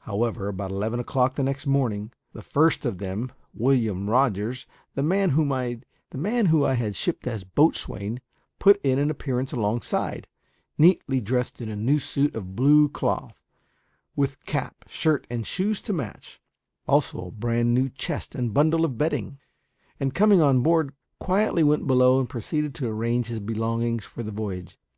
[0.00, 5.30] However, about eleven o'clock the next morning, the first of them William Rogers, the man
[5.30, 5.78] whom I
[6.74, 8.20] had shipped as boatswain
[8.58, 10.26] put in an appearance alongside,
[10.76, 13.40] neatly dressed in a new suit of blue cloth,
[14.14, 16.38] with cap, shirt, and shoes to match;
[16.86, 19.38] also a brand new chest and bundle of bedding;
[19.98, 24.30] and coming on board, quietly went below and proceeded to arrange his belongings for the
[24.30, 24.78] voyage.